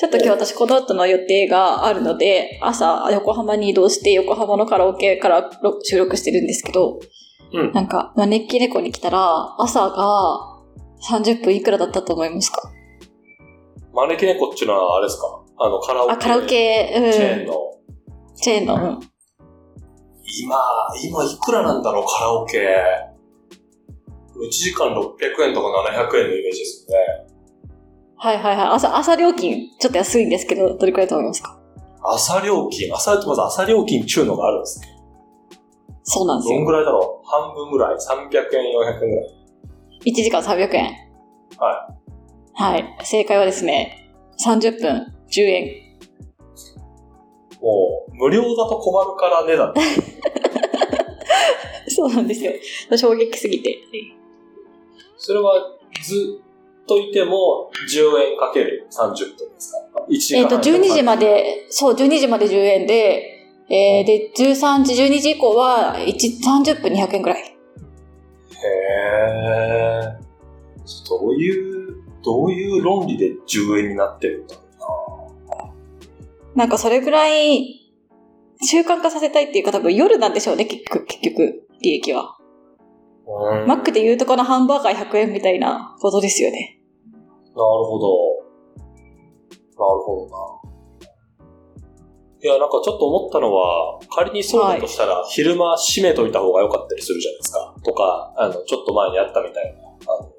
[0.00, 5.50] ちょっと今日私この後の予定があるので、朝横浜に移動して横浜のカラオケから
[5.82, 7.00] 収録してるんですけど、
[7.52, 10.62] うんなんか、招き猫に来たら、朝が
[11.06, 12.72] 30分いくらだったと思いますか？
[13.92, 15.44] 招き猫っていうのはあれですか？
[15.58, 16.12] あの、カラオケ。
[16.14, 17.12] あ、カラオケ、うん。
[17.12, 17.54] チェーンの。
[18.36, 19.00] チェーンの、うん
[20.42, 20.56] 今、
[21.04, 22.58] 今いくらなんだろう、カラオケ。
[22.58, 27.29] 1時間600円とか700円のイメージですよね。
[28.22, 28.66] はいはいはい。
[28.68, 31.58] 朝、朝料金、ちょっと安いんですけど、どれくらいだと思いますか？
[32.02, 34.86] 朝料金、朝、まず朝料金中のがあるんですね。
[36.02, 36.56] そうなんですよ。
[36.58, 37.26] どんぐらいだろう？
[37.26, 38.42] 半分ぐらい ?300 円、
[38.98, 39.26] 400円ぐらい。
[40.06, 40.92] 1時間300円。
[41.58, 41.88] は
[42.54, 42.84] はい。
[43.04, 44.12] 正解はですね、
[44.44, 45.68] 30分10円。
[47.62, 49.72] もう、無料だと困るから値段。
[51.88, 52.52] そうなんですよ。
[52.96, 53.78] 衝撃すぎて。
[55.18, 55.52] それは
[56.02, 56.46] ずっ
[56.90, 67.42] といても10円かける30分ですか ?1 時えっ、と、間半12時まで、そう、12時まで10円で、えー、で、13時、12時以降は、1、30分200円くらい。
[67.42, 71.08] へー。
[71.08, 75.32] どういう、どういう論理で10円になってるんだろ
[76.56, 77.88] なんかそれぐらい、
[78.62, 82.36] 習慣化させたいっていうか多分夜なんでしょうね、結局、結局、利益は。
[83.28, 83.66] うな。
[83.66, 86.79] マックで言うとこのハンバーガー100円みたいなことですよね。
[87.54, 88.50] なるほど。
[89.78, 90.70] なるほどな。
[92.42, 97.74] いや、なんかちょっと思ったのは、仮にそうだとしたら、昼間閉めといた方が良かったりするじゃないですか。
[97.84, 99.82] とか、あの、ちょっと前にあったみたいな、
[100.14, 100.32] あの、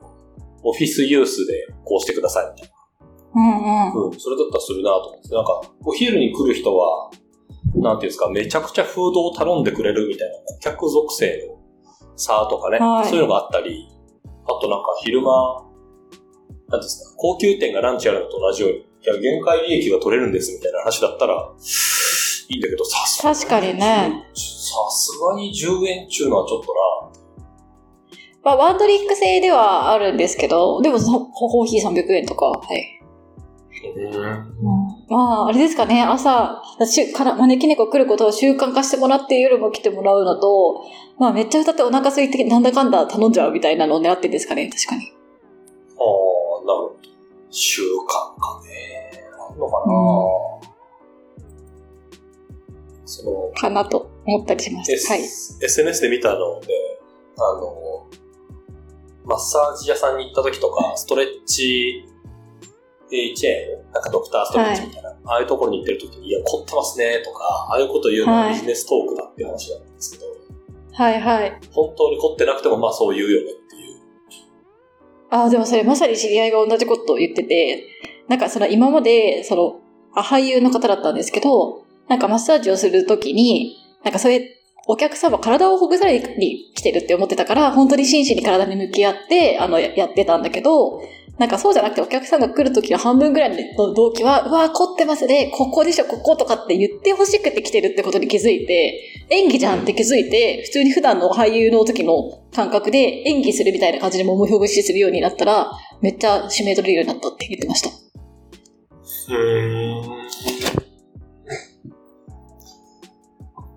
[0.64, 2.72] オフィスユースでこうしてくださいみたい
[3.36, 3.64] うんうん。
[3.64, 3.94] な。
[3.94, 5.36] うん、それだったらするなと思って。
[5.36, 7.12] なんか、お昼に来る人は、
[7.76, 11.62] なんていうんですか、めちゃくちゃフードを頼んでくれるみたいな、顧客属性の
[12.16, 13.88] 差とかね、はいそういうのがあったり、
[14.46, 15.71] あとなんか昼間、
[16.72, 21.52] なんですか、高級店がランチやるのと同じように、いや、限界利益が取れるんですみたいな話だったら、
[22.50, 23.36] いいんだけど、さすがに。
[23.36, 24.24] 確かにね。
[24.34, 24.42] さ
[24.90, 26.74] すがに10円っていうのはちょっと
[28.44, 30.18] まあ、ワンドリック制ではあるんな。
[30.18, 33.02] ですけど、でもそコーヒー300円とか、はい。
[34.12, 34.48] な。
[35.10, 36.62] まあ、あれですかね、朝、
[37.16, 40.84] から招き猫来ることを習慣化してもらって夜も来てもらうのと、
[41.20, 45.12] まあめっちゃ歌ってお腹空いてなんだかんだ頼んじゃうみたいなのを狙ってるんですかね、確かに。
[45.98, 46.31] ああ、
[46.72, 46.96] なるほど。
[47.50, 47.88] 習慣
[48.40, 49.24] かね。
[49.50, 49.86] あんのかな、
[53.06, 55.14] その、かなと思ったりしまし S た。
[55.14, 55.24] はい。
[55.24, 56.68] SNS で見たので、
[57.38, 58.08] あの、
[59.26, 62.06] マッサージ屋さんに行った時とか、ストレッチ
[63.36, 70.26] チェーン、なんかドクターストレッチみたいな、ああいうところに行ってる時に、いや、凝ってますねとか、ああいうこと言うのははいビジネストークだっていう話だったんですけど、
[70.94, 71.60] はいはい。
[71.72, 73.81] 本当に凝ってなくてもまあそう言うよねっていう。
[75.32, 77.88] ああ、でもそれまさに知り合いが同じことを言ってて、
[78.28, 79.80] なんかその今まで、その、
[80.14, 91.02] あ俳優の方だったんですけど、なんかマッサージをするときに、なんかそれ、お客様体をほぐされに来てるって思ってたから、本当に真摯に体に向き合って、あの、やってたんだけど、
[91.42, 107.90] なんかそうじゃなくてお客さんが来るときの半分ぐらいの動機は、うわー凝ってますね、ここでしょ、こことかって言ってほしくて来てるってことに気づいて、演技じゃんって気づいて、普通に普段の俳優の時の感覚で演技するみたいな感じでももほぐしするようになったら、めっちゃ指名取れるようになったって言ってました。
[107.90, 107.94] ん。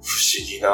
[0.03, 0.69] 不思議な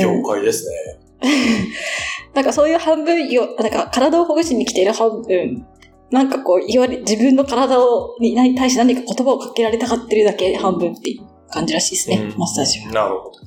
[0.00, 0.72] 業界ですね。
[2.38, 5.66] なんかそういう半分よ、なんか体をほぐしに来ている半分、
[6.12, 12.92] なんかこう言われ、自分の体をにに対して何か言葉をかけられたがってるだけ半分っていう感じらしいですね、うんマッサージは。
[12.92, 13.40] なるほど。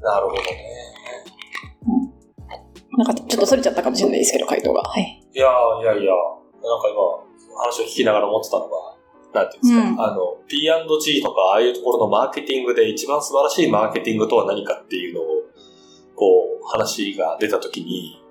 [0.00, 0.74] なるほどね。
[2.98, 4.82] なんかちょっとそれちゃったかもしれないですけど、回答が。
[4.82, 5.02] はい。
[5.32, 5.46] いや
[5.80, 6.12] いやいや、
[6.60, 8.94] なんか今、話を聞きながら思ってたのが、
[9.32, 15.24] なんていうんですか、うんあの、P&G とか、ああいうところのマーケティングで一番素晴らしいマーケティングとは何かっていうのを、
[16.16, 16.24] こ
[16.60, 18.23] う、話が出たときに、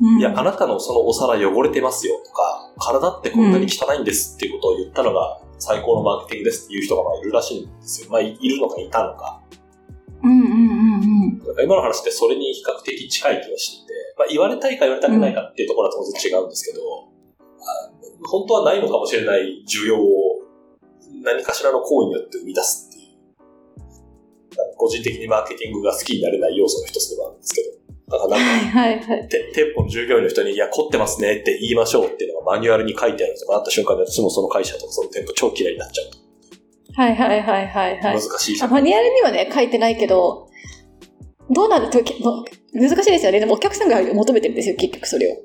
[0.00, 8.10] うんいや、あなたのそのお皿汚れてますよとか、体ってこんなに汚いんですっていうことを言ったのが最高のマーケティングですっていう人がまあいるらしいんですよ。
[8.10, 9.40] まあ、いいるのかいたのか。
[10.22, 11.64] うんうんうんうん。
[11.64, 16.82] 今の話ってそれに比較的近い気がしていて、まあ、言われたいか言われたくないかっていうところは当然違うんですけど、
[17.60, 17.90] あ
[18.22, 20.40] の本当はないのかもしれない需要を
[21.22, 23.16] 何かしらの行為によって生み出すっていう、
[24.76, 27.79] 個人的にマーケティングが好きになれない要素の一つでもあるんですけど、
[28.10, 29.28] だからなんかはいはいはい。
[29.28, 36.18] て店舗の従業員の人に、いや、凝ってますねって言いましょうっていうのがマニュアルに書いてあるのがあった瞬間に私もその会社とかその店舗超嫌いになっちゃうと。
[36.94, 38.20] はいはいはいはいはい難。
[38.20, 38.72] しいじゃあん。
[38.72, 40.48] マニュアルにはね、書いてないけど、
[41.50, 42.00] どうなると、
[42.72, 43.40] 難しいですよね。
[43.40, 45.36] でもお客さんが求めてるんですよ、結局それを。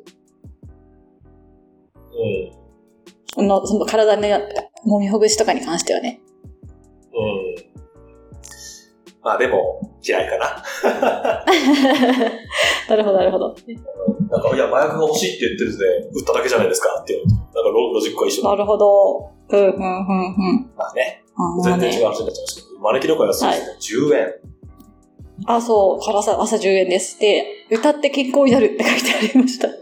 [3.37, 3.43] うん。
[3.43, 6.19] あの、その体に揉みほぐしとかに関してはね。
[7.13, 7.74] うん。
[9.25, 10.63] まあでも、嫌いかな。
[12.87, 13.55] なるほど、なるほど。
[14.29, 19.31] なんか、いや、麻薬が欲しいって言ってるんで、売っただけじゃないですかっていうなんかロロジックが一緒なるほど。
[19.49, 20.71] うん、うん、うん、うん。
[20.77, 24.09] まあね、あ全然ね違う話になっちゃいましたけど、招き猫は安いですね。
[24.13, 24.33] 10円。
[25.47, 27.19] あ、そう、からさ、朝10円です。
[27.19, 29.67] で、歌って健康になるって書いてありました。
[29.69, 29.79] なる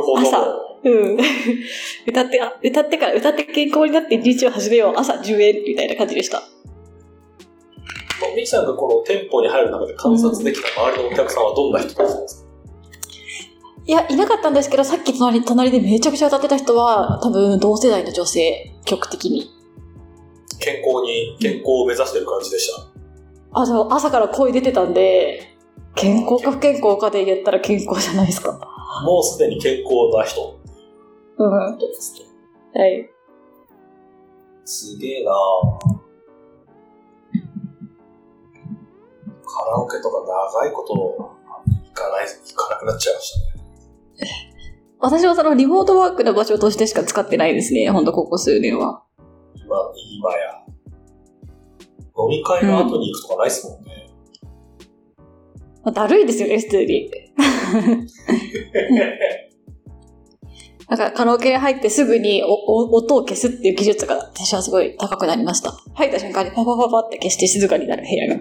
[0.00, 0.20] ほど。
[0.20, 0.46] 朝
[0.84, 1.18] うん。
[2.06, 4.94] 歌って、あ、歌ってから、歌って健康になって一日を始めよう。
[4.96, 6.44] 朝10円みたいな感じでした。
[8.38, 12.48] ミキさんがこの店舗に入る中で観察できた周りのお客さんはどんな人たんですか？
[13.84, 19.50] いや、いなかったんですけど、さっき隣、隣でめちゃくちゃ歌ってた人は、多分同世代の女性、極的に。
[20.60, 23.60] 健康に、健康を目指してる感じでした。
[23.60, 25.56] あ、でも朝から声出てたんで、
[25.94, 28.52] 健康か不健康かで言ったら健康じゃないですか。
[29.04, 30.60] もうすでに健康な人
[31.38, 31.50] うん。
[31.50, 32.78] はですい。
[32.78, 33.10] ね。
[34.64, 35.97] すげえなぁ
[39.58, 40.20] カラオケとか
[40.52, 44.54] 長いこと行かない、行かなくなっちゃいましたね。
[45.00, 47.90] 私はそのリモートワークの場所としてしか使ってないですね。
[47.90, 49.02] ほんとここ数年は。
[49.56, 49.66] 今、
[50.16, 50.38] 今や。
[52.16, 54.10] 飲み会の後に行くとかないっすもんね。
[55.92, 57.10] だるいですよね、普通に。
[60.88, 65.72] なんかカラオケに入ってすぐにおお音を消すっていう技術が私はすごい高くなりました。
[65.94, 68.40] 入った瞬間にパパパパって消して静かになる部屋が。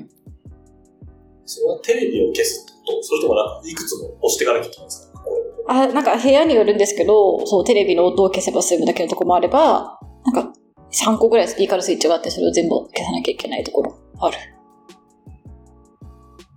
[1.47, 5.21] それはテレビを消すと、それともなんかいくつも押していかなきゃいけないんですか？
[5.69, 10.53] あ、なんか部屋によるんですけど、そう、テレビの音を消せば済むだけのとこもあれば、なんか
[10.91, 14.37] 3個ぐらいスピーカーのスイッチがあって、それを全部消さなきゃいけないところある。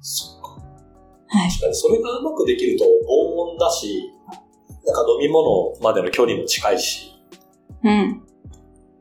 [0.00, 0.48] そうか。
[0.48, 1.50] はい。
[1.50, 4.12] 確かにそれがうまくできると防音だし、
[4.86, 7.12] なんか飲み物までの距離も近いし、
[7.82, 8.22] うん。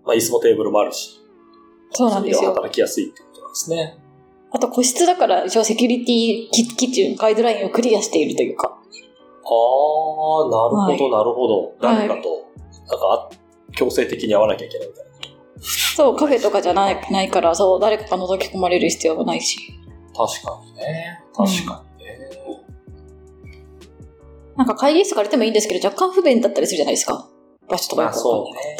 [0.03, 1.19] まあ椅子もテーブルもあるし、
[1.91, 2.53] そうなんですよ。
[2.53, 3.98] 働きやすいってことなんですね。
[4.51, 8.67] あと個室だから一応セキュリティキ基準、ガイドラインをクリアしているというか。
[8.67, 11.63] ああ、なるほど、はいなるほど。
[11.63, 12.29] はい誰かと、
[12.87, 13.29] なんかあ、
[13.75, 15.09] 強制的に会わなきゃいけないみたいな。
[15.95, 19.57] そう、カフェとかじゃないないから、そう、誰かが覗き込まれる必要がないし。
[20.15, 21.21] 確かにね。
[21.33, 22.19] 確かにね。
[24.57, 27.29] なんか会議室借りてもいいんですけど、若干不便だったりするじゃないですか。
[27.69, 28.77] 場所とかまあよくわそうかんないね。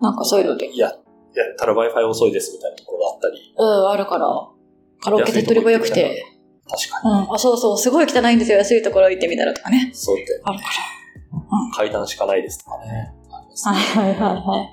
[0.00, 0.66] なんかそういうので。
[0.66, 0.96] いや、やっ
[1.58, 3.54] たら Wi-Fi 遅いですみたいなところがあったり。
[3.56, 4.55] うん、あるから。
[5.00, 6.24] カラオケ手っ取り早くて。
[6.68, 7.14] 確かに。
[7.26, 8.58] うん、あ、そうそう、すごい汚いんですよ。
[8.58, 9.90] 安いところ行ってみたらとかね。
[9.92, 10.70] そうって、あるから。
[11.74, 13.12] 階段しかないですとかね。
[13.64, 14.72] はいはいはいは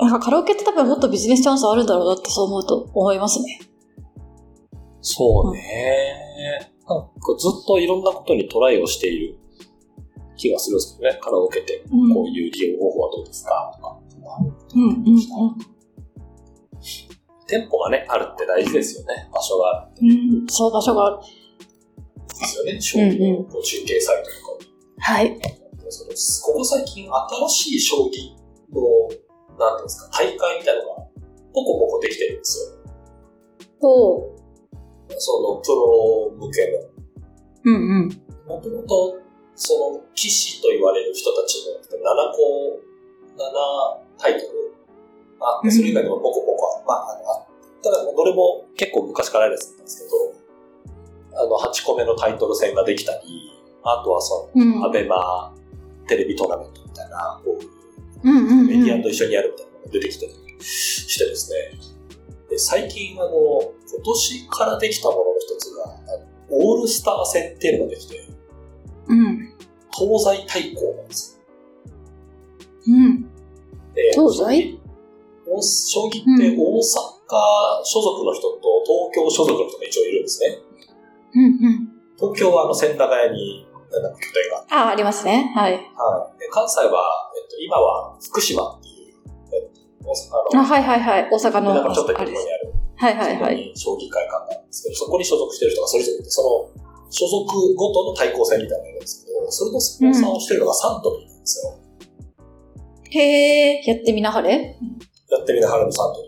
[0.00, 0.04] い。
[0.04, 3.60] なんかカラオケって多分もっとビジネスチャンスあるんだろうなってそう思うと思いますね。
[5.00, 6.72] そうね。
[6.88, 9.38] なんかずっといろんなことにトライをしている
[10.36, 11.18] 気がするんですけどね。
[11.20, 12.14] カラオケ店、うん。
[12.14, 13.98] こういう利用方法はどうですかとか。
[14.74, 15.18] うんうんうん。
[17.48, 19.28] 店舗がね、あるって大事ですよね。
[19.32, 21.16] 場所があるってうん、そう、場所がある。
[22.28, 22.80] ですよね。
[22.80, 24.64] 将棋の中継サイトとか
[25.00, 25.40] はい。
[25.88, 26.10] その
[26.52, 28.36] ここ最近新しい将棋
[28.70, 28.84] の、
[29.58, 30.96] なんていうんですか、大会みたいなのが、
[31.54, 32.78] ポコポコできてるんですよ。
[33.80, 34.36] そ
[35.16, 36.78] その、プロ向けの。
[36.80, 36.92] う。
[37.64, 38.08] うんうん。
[38.46, 39.18] もともと、
[39.54, 41.80] その、棋士と言われる人たちの7
[42.36, 42.78] 個、
[43.36, 44.74] 7タイトル
[45.40, 47.47] あって、それ以外にもポコポコ、まあ、あの、
[47.90, 50.10] ただ、どれも結構昔からあるやつなんですけ
[51.34, 53.52] ど、あの、8個目のタイトル戦ができたり、
[53.82, 54.80] あとはそうん。
[54.80, 55.54] の、アベマ
[56.06, 57.68] テレビトーナメントみたいな、こういう
[58.24, 58.66] うんうんうん。
[58.66, 61.78] メディアと一緒にやるみたいなのが出てきたりしてですね。
[62.50, 65.94] で最近、あの、今年からできたものの一つが、
[66.50, 68.26] オールスター戦っていうのができて、
[69.08, 69.54] うん。
[69.96, 71.40] 東西対抗なんです
[72.86, 73.30] うん。
[74.14, 74.78] 東西？
[75.50, 77.17] お将棋って大阪
[77.84, 78.58] 所属の人と
[79.12, 80.58] 東京所属の人が一応いるんですね。
[81.34, 81.88] うんうん。
[82.16, 85.52] 東京はあの千駄ヶ谷になんか拠点があって、あ、ありますね。
[85.54, 85.72] はい。
[85.72, 85.78] は
[86.36, 89.14] い、で関西は、えっと、今は福島っていう、
[89.52, 91.28] えっと、大あ、阪の、はいはいはい。
[91.30, 91.74] 大阪の。
[91.74, 92.42] なんかちょっとあれです。
[92.42, 93.72] 遠いところにあるはいはいはい。
[93.76, 96.42] 将棋会館があるんですけど、そこに所属してる人がそれぞれいて、そ
[96.74, 101.78] の所属ごとの対抗戦みたいなのがあるんですけど、それのスポンサーをしてるのがサントリーなんですよ。
[103.10, 104.76] へえ、やってみなはれ
[105.30, 106.27] やってみなはれのサントリ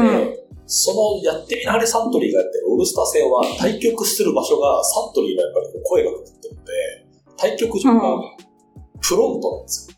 [0.00, 0.06] うん。
[0.06, 6.72] で、そのやってみなはれサントリーがやってるオールスター戦は対局する場所がサントリーのやっぱり声がかかってるので、
[7.36, 8.36] 対局場が
[9.00, 9.96] フロントなんですよ。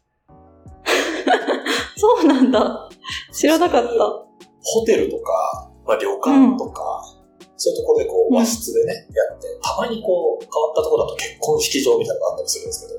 [1.96, 2.88] そうなんだ。
[3.32, 4.28] 知らなかった。
[4.62, 7.02] ホテルとか、まあ、旅館とか、
[7.56, 9.00] そういうところでこう和室でね、や
[9.34, 12.98] って、たまにこう変わったところだと結婚式場みたいなのがあったりするんですけど、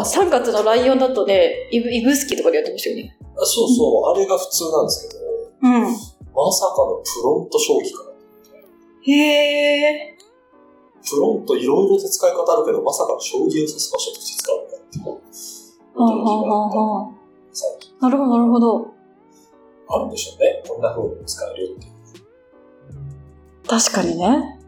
[0.00, 3.16] 3月のライオンだとね、イブイブスキとかでやってましたよね。
[3.36, 5.21] あそうそう、あれが普通なんですけど、
[5.62, 5.82] うん。
[5.82, 5.88] ま
[6.52, 8.12] さかのプロント将棋から。
[9.12, 10.22] へー。
[11.08, 15.04] プロントいろいろと使い方あるけど、まさか将棋を指す場所として使うのかっていう。
[18.00, 18.94] なるほど、なるほど。
[19.88, 20.62] あるんでしょうね。
[20.66, 23.68] こんな風に使えるよっていう。
[23.68, 24.61] 確かにね。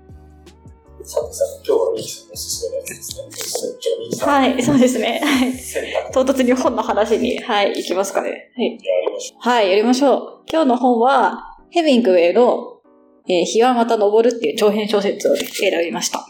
[1.04, 4.32] さてさて、今日はミキさんのおすすめのやつですね。
[4.32, 5.20] はい、そうですね。
[5.22, 6.12] はい。
[6.12, 8.50] 唐突に本の話に、はい、行きますかね。
[8.56, 8.72] はい。
[8.72, 10.44] やりましょはい、やりましょう。
[10.50, 12.80] 今日の本は、ヘミングウェイの、
[13.28, 16.18] えー日はまた昇るっていう長編小説を選びました。
[16.18, 16.22] う。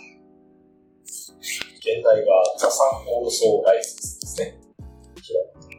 [1.02, 2.26] 現代が
[2.58, 2.88] ザ・サン・
[3.18, 4.58] オールソー・ライズですね。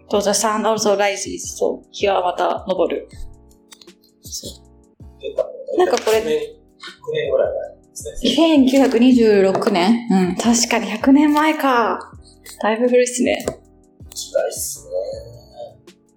[0.10, 3.10] と、The Sun Also Rises と、日はまた昇る。
[5.78, 7.75] なんかこれ9年 ,9 年ぐらい前。
[7.96, 12.12] 1926年うん、確かに100年前か。
[12.62, 13.46] だいぶ古いっすね。
[14.14, 14.92] 時代っすね。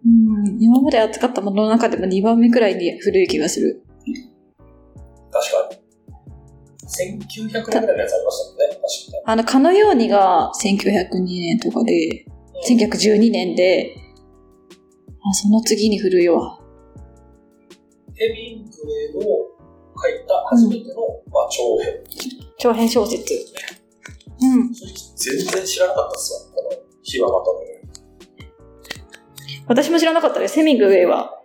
[0.07, 3.83] うん、今まで扱ったものの中でも2番目くらいに古い気がする。
[5.31, 5.89] 確かに。
[6.89, 8.67] 1900年ぐらいのやつありましたもんね。
[8.67, 9.23] 確かにね。
[9.27, 12.27] あの、かのようにが1902年とかで、
[12.69, 13.95] 1912年で、
[15.31, 16.59] あ、その次に古いわ。
[18.15, 19.48] ヘミングウェイの
[20.09, 20.95] 書いた初めての、
[21.31, 21.95] まあ、長編。
[22.59, 23.35] 長編小説。
[24.41, 24.75] うん。
[24.75, 26.41] 正直全然知らなかったっすわ。
[26.55, 26.71] この、
[27.03, 27.89] 日はまたのように。
[29.67, 30.57] 私も知らなかったです。
[30.57, 31.43] ヘミングウェイは、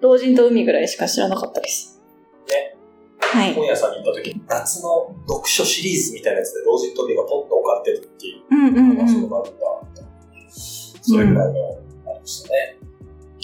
[0.00, 2.00] 老人と海ぐらいしか知らなかったです。
[2.48, 2.76] ね。
[3.20, 3.54] はい。
[3.54, 10.02] 本屋さんに行った時、夏の読書シリーズみたいなやつで、老人と海がポンと置かれてるっていう、うんうんあ、そういうのがあるんだ。
[10.48, 11.68] それぐらいの、
[12.10, 12.78] ありましたね。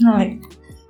[0.01, 0.09] うん。
[0.09, 0.41] はい。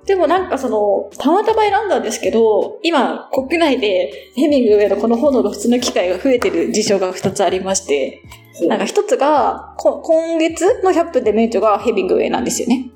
[0.09, 8.23] でもなんかその、たまたま選んだんですけど、今、国内でヘミングウェイのこの本の露出の機会が増えてる事象が2つありまして、
[8.67, 12.89] なんか1つが、こ今月の100分で名著がヘミングウェイなんですよね。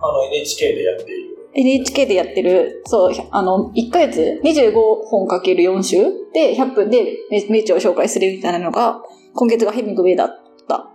[0.00, 1.36] あの、NHK でやっている。
[1.52, 4.72] NHK でやってる、そう、あの、1ヶ月25
[5.04, 5.96] 本かける4週
[6.32, 7.08] で100分で
[7.50, 9.02] 名著を紹介するみたいなのが、
[9.34, 10.28] 今月がヘミングウェイだっ
[10.68, 10.90] た。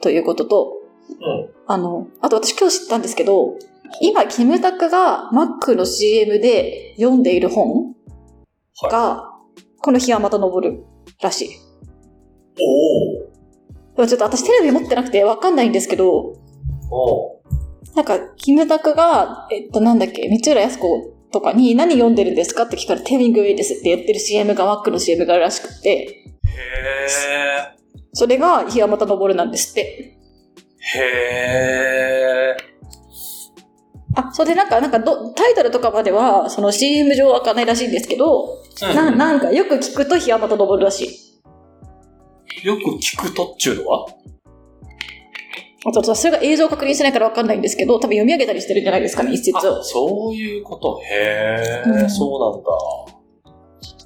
[0.00, 0.72] ということと、
[1.10, 1.50] うん。
[1.66, 3.58] あの、あと私今日知ったんですけど、
[4.00, 7.94] 今、キムタクが Mac の CM で読んでいる本
[8.90, 9.30] が、
[9.80, 10.84] この日はまた昇る
[11.20, 11.48] らしい。
[12.60, 16.34] おでもちょっと私テレビ持ってなくてわかんないんですけど、
[16.90, 17.42] おお
[17.94, 26.24] なんか、キムタクが、えっと、なんだっけ、三浦靖子とかに何読んでるんですかって聞かれて、ヘミングウェイですって言ってる CM が Mac の CM があるらしくて、へ
[27.76, 27.76] え。
[28.12, 30.16] それが日はまた昇るなんですって。
[30.94, 32.56] へえ。
[34.16, 38.62] あ、それでなんか、なんかど、タイトルとかまでは、その CM 上わかんないらしいんですけど、
[38.94, 42.66] ななんかよく聞くと日はまた昇るらしい。
[42.66, 44.06] よく聞くとっちゅうのは？
[45.86, 49.82] あと、それが映像確認してないからわかんないんですけど、多分読み上げたりしてるんじゃないですかね、一節をあ。
[49.82, 51.00] そういうこと？
[51.02, 52.70] へえ、うんそうなんだ。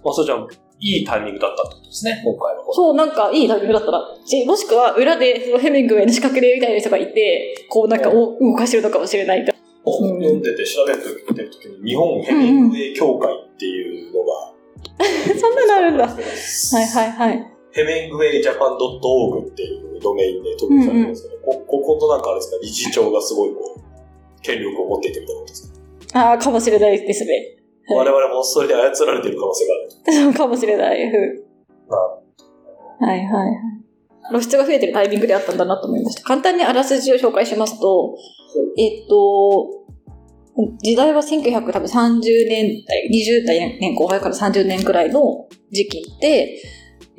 [0.05, 0.47] まあ、それじゃあ、
[0.81, 2.75] いいタイミングだったってことですね、今回のこと。
[2.75, 4.01] そう、なんかいいタイミングだったら。
[4.25, 9.53] しもしくは裏でそのヘミングウェイの資格でみたいな人がいて、こうなんかお動かしてるのかもしれないと。
[9.91, 14.53] 本読んでて調べてる時に、日本ヘミングウェイ協会っていうのが、
[15.39, 16.05] そんなのあるんだ。
[16.07, 16.17] はは
[16.83, 17.47] いはいはい。
[17.73, 25.73] ヘミングウェイジャパン .org っていうドメインで登録されてるんですけど、ここことなんかあれですか、理事長がすごいこう、権力を持っていてみたいなことです
[26.13, 26.21] か？
[26.31, 27.33] ああ、かもしれないですね。
[27.89, 29.73] はい我々もそれで操られている可能性が
[30.27, 30.35] ある。
[30.35, 31.11] かもしれないは
[33.17, 33.57] いはい。
[34.31, 36.23] 露出が増えてるタイミングであったんだなと思いました。
[36.23, 38.15] 簡単にあらすじを紹介しますと、
[38.77, 39.79] えっと、
[40.83, 46.57] 時代は1930年代、20代年後輩から30年くらいの時期で、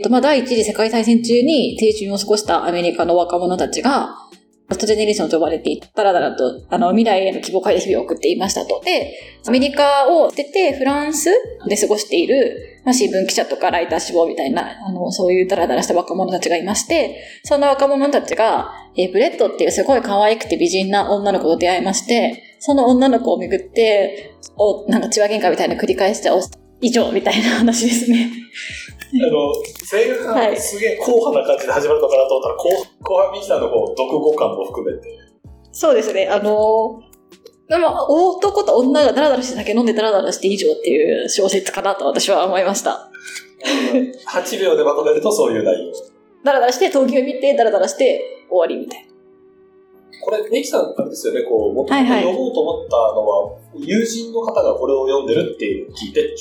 [0.10, 4.29] まあ、第一次世界大戦中に青春を過ごしたアメリカの若者たちが、
[4.70, 8.80] ラストジェネレーションと呼ばれていて、だらだらと、あの、未来への希望を書いて日々を送っていましたと。
[8.86, 11.32] で、アメリカを捨てフランス
[11.68, 26.42] で過ごしている、まあ、新聞記者とかライター志望みたいな、あの、そういうダラダラした若者たちがいまして、そんな若者たちが、えーブレッドっていうすごい可愛くて美人な女の子と出会いまして、その女の子をめぐって、お、なんか血話喧嘩みたいな繰り返して、お
[26.82, 28.32] 以上みたいな話ですね。
[29.12, 29.54] あの、
[29.92, 32.64] 前半、はいすげえ硬派な感じで始まるのかなと思ったら、後
[33.02, 35.20] 後半ミキさんのこう、読語感も含めて、
[35.72, 37.10] そうですね、あのー
[37.70, 43.12] でも、男と女がダラダラして酒飲んでダラダラして以上っていう小説かなと私は思いました。
[44.28, 45.94] 8秒でまとめるとそういう内容。
[46.44, 49.10] ダラダラして、闘牛見て、ダラダラして終わりみたいな。
[50.26, 56.34] これ、ミキさん、あれですよね、こう、もともとはいはい読もうと思ったのは、友人の方がこれを読んでるって聞いて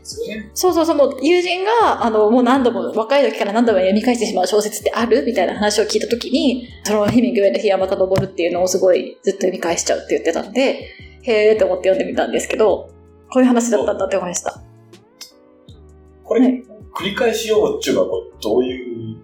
[0.00, 0.50] ですよね。
[0.54, 10.88] そうそうそう、もう友人が、あの、もう何度も、若い時から何度も読み返してしまう小説ってあるみたいな話を聞いた時に、そのヘミングウェイの日山田登るっていうのをすごいずっと読み返しちゃうって言ってたんで、
[11.22, 12.90] へーって思って読んでみたんですけど、
[13.30, 14.60] こういう話だったんだって思いました。
[16.24, 18.08] これ、はい繰り返し読むっていうのは、
[18.42, 19.16] どういう、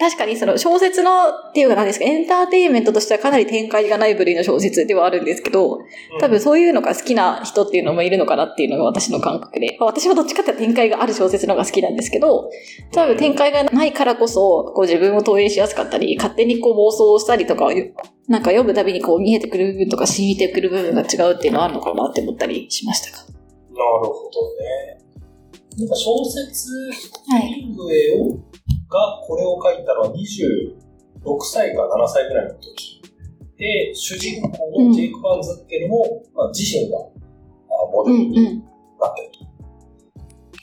[0.00, 5.78] 確かにその小説のっていうか何ですか、エンターテインメントとしてはかなり展開がない部類の小説ではあるんですけど、
[6.18, 12.48] 多分そういうのが好きな人っていうのもいるのかなっていうのが私の感覚で、まあ私もどっちかって展開がある小説の方が好きなんですけど、
[12.92, 17.66] 多分展開がないからこそ、こう自分を投影しやすかったり、勝手にこう妄想したりとか、
[18.26, 23.18] なんか読むたびにこう見えてくる部分とか染みてくる部分が違うっていうのはあるのかなって思ったりしましたが。
[23.18, 23.34] なる
[24.08, 24.98] ほどね。
[25.78, 26.70] なんか小説、
[27.28, 27.66] はい。
[28.18, 28.49] を
[28.90, 33.00] がこれを書いたのは26歳か7歳ぐらいの時。
[33.56, 34.48] で、主人公
[34.84, 37.02] のジェイク・バーンズっていうのも、まあ、自身があ
[37.92, 38.58] モデルにうんうん。
[39.00, 39.30] なってる。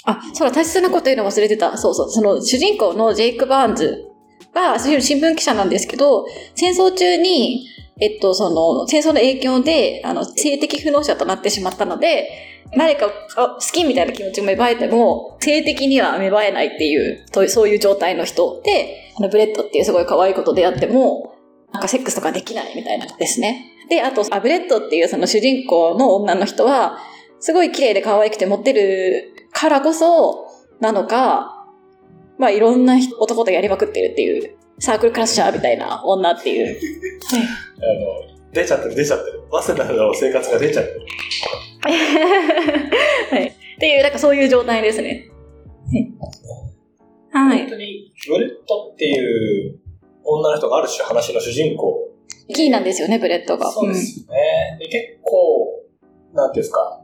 [0.06, 1.78] あ、そうだ、大切なこと言うの忘れてた。
[1.78, 2.10] そうそう。
[2.10, 4.06] その主人公のジェイク・バーンズ
[4.54, 7.68] が、新聞記者なんですけど、戦争中に、
[8.00, 12.30] えっと、その、戦争の影響で、あの、性的不能者となってしまったので、
[12.76, 21.34] 誰か好きみたいな気持ちが芽生えても、性的には芽生えないっていう、そういう状態の人で、あの、ブレッドっていうすごい可愛い子とであっても、
[21.72, 23.74] なんかセックスとかできないみたいなですね。
[23.90, 27.00] で、あと、あブレッドっていうその主人公の女の人は、
[27.40, 30.48] すごい綺麗で可愛くてモテるからこそ、
[30.80, 31.68] なのか、
[32.38, 36.80] まあいろんな男とやりまくってるっていう、サークルクラッシャーみたいな女っていう。
[37.78, 39.44] あの、出ちゃってる、出ちゃってる。
[39.52, 41.02] 早稲田の生活が出ちゃってる。
[43.32, 43.48] はい。
[43.48, 45.30] っていう、なんかそういう状態ですね。
[47.32, 47.60] はい。
[47.60, 49.80] 本当に、ブレッドっていう
[50.24, 52.10] 女の人がある種話の主人公。
[52.54, 53.70] キーなんですよね、ブレッドが。
[53.70, 54.78] そうですよね。
[54.80, 55.84] で結構、
[56.34, 57.04] なんていうんですか、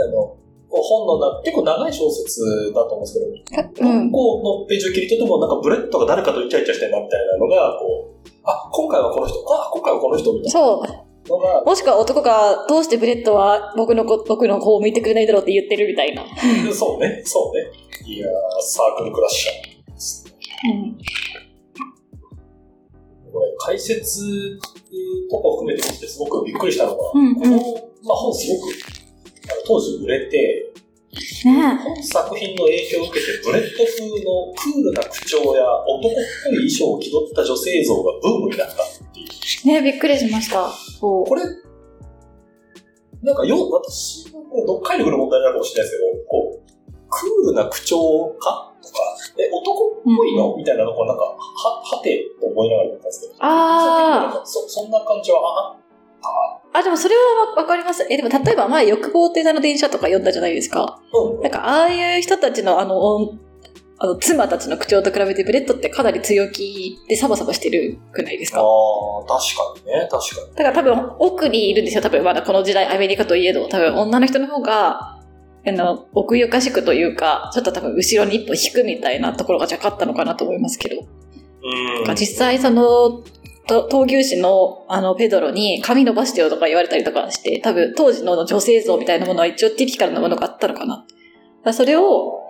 [0.00, 0.36] あの、
[0.68, 3.44] 本のな、結構長い小説だと思うんです
[3.74, 3.96] けど、うん。
[3.98, 4.10] うん。
[4.10, 10.86] どこのページを切り取っても、なんかブレッドが誰かとイチャイチャしてんなみたいなのが、こう、あ、今回はこの人、あ、今回はこの人みたいそう。
[10.86, 16.24] なのが、もしくは男が、どうしてブレッドは僕の方、僕の方を向いてくれないだろうって言ってるみたいな。
[16.74, 17.70] そうね、そうね。
[18.06, 20.32] いやー、サークルクラッシャーですね。
[20.64, 20.98] うん。
[23.32, 24.58] これ、解説
[25.30, 27.50] とか含めてすごくびっくりしたのが、うんうんこの、
[28.04, 28.74] まあ、本すごく、
[29.66, 30.71] 当時売れて、
[31.48, 36.12] ね本作品の影響を受けて、ブレッド風のクールな口調や男っ
[36.44, 39.26] ぽい衣装を気取った女性像がブームになったっていう。
[39.64, 39.80] え。
[39.80, 40.70] ねびっくりしました。
[41.00, 41.42] これ、
[43.22, 46.72] なんかよ、私はこれどっかに来る問題なのかもしれないですけど、こう、
[47.08, 48.98] クールな口調かとか、
[49.38, 55.76] え、男っぽいの、みたいなのをなんか、は、はてと思いながら言ったんですけど、あーそそんな感じは、
[56.22, 57.22] ああ、でもそれは
[57.54, 58.06] わわかります。
[58.10, 61.00] え、でも例えば前、欲望って名の電車とか読んだじゃないですか。
[61.12, 61.42] うん。
[61.42, 63.32] なんか、ああいう人たちのあの、
[63.98, 68.60] あの妻たちの口調と比べて、ブレットってかなり強気でサバサバしてるくないですか？
[68.60, 68.66] ああ、
[69.26, 70.56] 確かにね、確かに。
[70.56, 72.02] だから多分、奥にいるんですよ。
[72.02, 75.20] 多分、まだこの時代、アメリカといえど、多分、女の人の方が、
[75.64, 81.02] あの、奥ゆかしくというか、ちょっと多分、後ろに一歩引くみたいなところが若干あったのかなと思いますけど。
[82.06, 82.14] うん。
[82.16, 83.24] 実際、その、と
[83.80, 91.06] 闘牛士の、あの、ペドロに髪伸ばしてよとか言われたりとかして、多分、当時の女性像みたいなものは一応ティピカルなものがあったのかな。
[91.64, 92.40] だかそれを、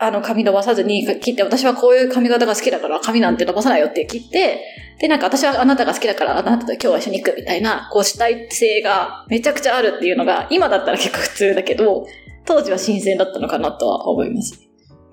[0.00, 4.62] あの、髪伸ばさずに切って、私はこういう髪型が好きだから髪なんて伸ばさないよって切って、
[5.00, 12.06] で、なんか私はあなたが好きだからあなたと今日は一緒に行くみたいな、こう主体性がめちゃくちゃあるっていうのが、今だったら結構普通だけど、
[12.44, 14.67] 当時は新鮮だったのかなとは思います。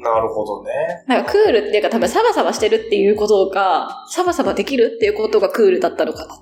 [0.05, 0.71] なるほどね。
[1.07, 6.41] なんかクールっていうか多分サバサバしてるっていうことが、サバサバできるっていうことがクールだったのかなと。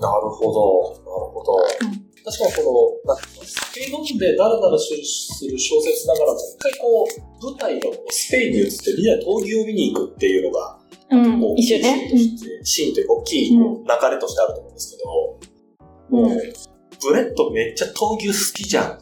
[0.00, 1.56] なるほど、なるほど。
[1.92, 7.08] うん確かにこの、なんか酒飲んでダラダラする小説ながら、一回こ
[7.40, 10.78] う、舞台のスペインに移ってみんなで闘牛を見に行くっていうのが、
[11.10, 11.56] うん。
[11.56, 13.64] シーンとして、シーンというか大きい流
[14.10, 15.38] れとしてあると思うんですけど、
[16.10, 16.42] うんもう、
[17.00, 18.98] ブレットめっちゃ闘牛好きじゃん。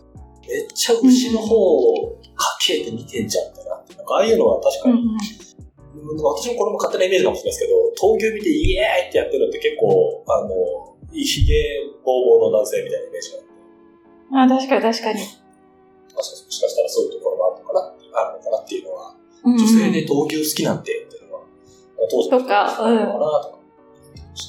[0.48, 4.02] めっちゃ牛の方をかけて見てんじゃんってなって、な。
[4.02, 6.22] んかああいうのは確かに、うんうん。
[6.22, 10.50] 私もこれも勝手なイメージかもしれないですけど、闘牛見てイエーイってやってるのって結構、あの、
[11.12, 11.54] ひげ
[12.04, 15.20] ぼうぼうの男性みたいなイメージがあって、あ、確かに確かに。
[16.16, 17.80] もしかしたらそういうところもあるのかな
[18.20, 19.58] あるのかなっていうのは、うんうん。
[19.58, 21.40] 女性で闘牛好きなんてっていうのは、
[22.10, 23.58] 当時の人だったのかなとか。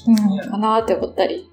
[0.06, 1.50] うん、かなって思ったり。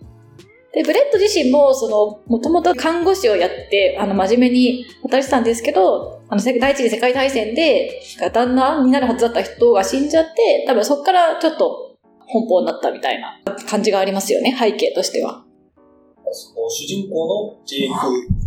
[0.76, 8.02] で、ブレット自身も、その、もともと看護師をやって、あの、真面目に働いてたんですけど、あの、せ第一次世界大戦で、
[8.34, 11.96] 旦那になるはずだった人が死んじゃって、多分そこからちょっと、
[12.28, 15.46] 奔放になったみたいな感じがありますよね、背景としては。
[16.70, 17.94] 主人公のジェイク・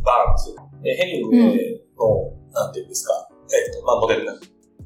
[0.05, 0.55] バーンズ。
[0.83, 4.35] でヘミングウェイの、なんていうんですか、えっ、と、まあ、モデルな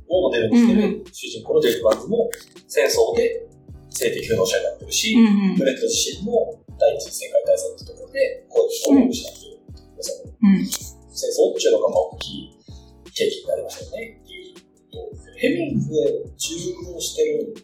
[0.08, 2.30] をモデルにしてる主人公のジェイク・バンズも
[2.68, 3.48] 戦争で
[3.94, 9.58] 性的不能者になってるし、うんうんブレット自身も第一次世界大戦ってところで、こうを失っている。
[10.42, 10.66] うん。
[10.66, 12.58] 戦争っていうのがまあ大きい
[13.06, 15.38] 契機になりましたよねっていうこと。
[15.38, 17.54] ヘミングウェイ十分してる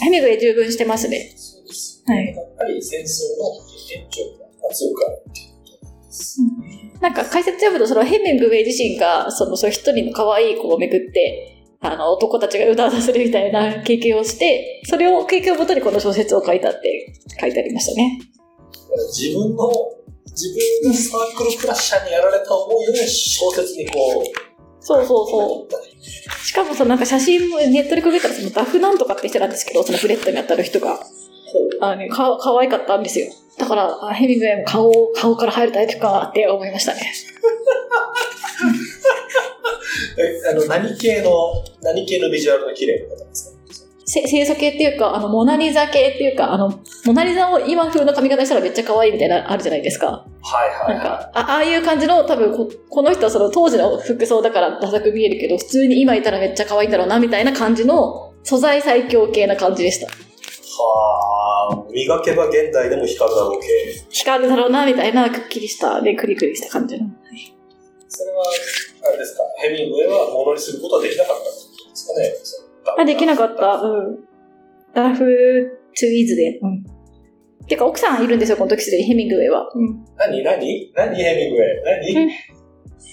[0.00, 1.32] ヘミングウェイ十分してますね。
[1.36, 2.02] そうです。
[2.06, 3.56] はいやっぱり戦争の
[3.94, 4.22] 延長
[4.68, 5.86] が強くあるっていうこ
[7.00, 7.12] となん。
[7.14, 11.55] なんか解説読むと、そのヘミングウェイ自身が、その、そう一人の可愛い子をめぐって、
[11.92, 18.20] あの、男たちがうだうだするみたいな経験をして、それを、経験をもとにこの小説を書いたって書いてありましたね。
[19.12, 19.70] 自分の、
[20.26, 24.24] 自分がサークルクラッシャーにやられた思いを小説にこう、
[24.80, 26.44] そうそうそう。
[26.44, 31.00] しかもそのなんか写真もネットでくぐったらそのダフなんとかって人なんですけど、そのフレットに当たる人が、
[31.80, 33.26] あのね、か、可愛かったんですよ。
[33.58, 37.00] だから、あヘミングウェイも顔、顔から入るタイプかって思いましたね。
[40.18, 43.56] え、あの、何系の、何系のビジュアルが綺麗な方ですか？
[44.08, 50.06] せ清楚系っていうか、あの、モナリザ系っていうか、あの、モナリザを今風の髪型にしたらめっちゃ可愛いみたいな、あるじゃないですか。
[50.06, 50.24] は
[50.64, 60.06] いはいはなんか、あああいう感じの、多分こ、この人はその当時の服装だからダサく見えるけど、普通に今いたらめっちゃ可愛いんだろうな、みたいな感じの、素材最強系な感じでした。
[60.06, 60.08] い。
[60.08, 63.66] はあ、磨けば現代でも光るだろう系。
[64.10, 67.06] 光るだろうな、みたいな、くっきりした、で、クリクリした感じの。
[68.06, 68.44] それは、
[69.08, 71.65] あれですか、ヘミングウェイはものにすることはできなかった
[71.96, 73.74] ですかねあ、できなかった。
[73.74, 74.18] うん。
[74.94, 76.58] ダフトゥイズで。
[76.62, 76.84] うん。
[77.66, 79.68] てか、奥さんいるんですよ、この時すでに、ヘミングウェイは。
[79.74, 80.04] うん。
[80.16, 80.42] 何？
[80.42, 80.92] 何？
[80.94, 81.16] 何？
[81.16, 82.14] ヘミングウェイ？
[82.14, 82.30] 何、うん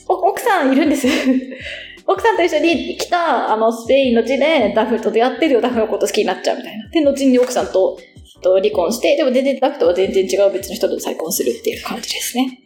[0.07, 1.07] お奥さんいるんです。
[2.05, 6.89] 奥さんと一緒に来た、あの、スペインの地でダフと出会ってるダフのこと好きになっちゃうみたいな。
[6.89, 7.97] で、後に奥さんと、
[8.41, 12.59] と離婚して、でも全然ダフとは全然違う別の人と再婚するっていう感じですね。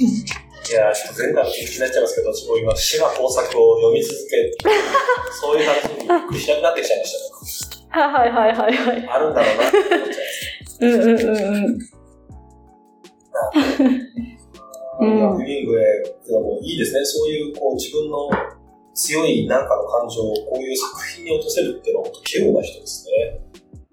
[0.00, 4.52] へーいやーちょっと前回の気になっちゃいますけど、私も今、島工作を読み続け、
[5.40, 7.12] そういう話にびっくりしなくなってきちゃいまし
[7.70, 7.80] たね。
[7.90, 9.08] はいはいはいはい。
[9.08, 10.78] あるんだろうなって思っちゃいます。
[10.80, 11.78] うんうんうんうん。
[15.00, 17.04] うんヘミングウェイってのもいいですね。
[17.04, 18.28] そういう、こう、自分の
[18.94, 23.40] 強いなんかの感情をこういう作品に落とせるっていうのは本当稀有な人ですね。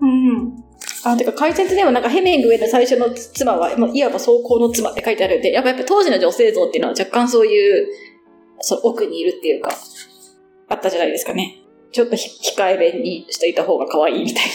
[0.01, 0.66] うん。
[1.11, 7.87] あ、てか解説ではなんかヘミングウェイの最初の妻は、まあ、いわば走行の妻って書いてあるんで、やっぱやっぱ当時の女性像っていうのは若干そういう、
[8.59, 9.69] その奥にいるっていうか、
[10.69, 11.63] あったじゃないですかね。
[11.91, 14.51] ちょっとひ控えめにしといた方が可愛いみたいな。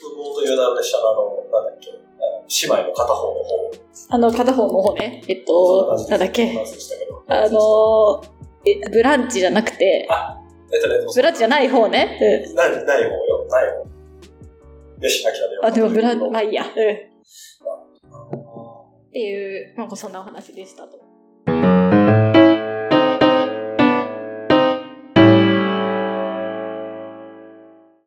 [0.00, 3.72] 不毛という名の下のあの、なんだっけ、姉妹の片方の方。
[4.10, 6.50] あの、片方の方ね、えっと、なんだっけ、
[7.26, 8.22] あの、
[8.64, 10.08] え、ブランチじゃなくて、
[10.72, 12.18] えっとね、ブランチじゃない方ね。
[12.48, 12.54] うん。
[12.54, 13.46] ない、ない方よ。
[13.50, 13.97] ない方。
[15.00, 15.66] よし、諦めよう。
[15.66, 16.64] あ、でもブラまあいいや。
[16.64, 16.70] うん。
[16.70, 16.74] っ
[19.12, 21.07] ていう、なんかそんなお話でしたと。